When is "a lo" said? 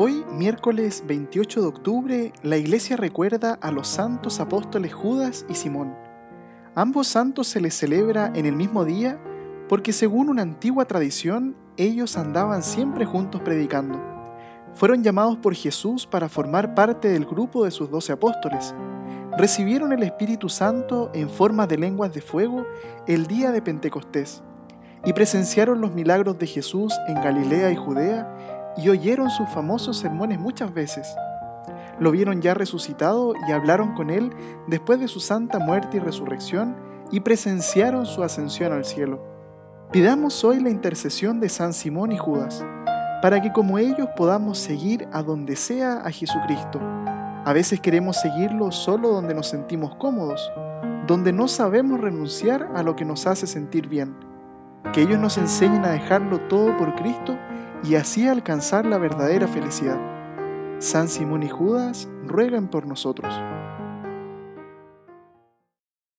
52.76-52.94